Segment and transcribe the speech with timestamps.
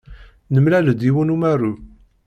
[0.53, 1.73] Nemlal-d yiwen umaru.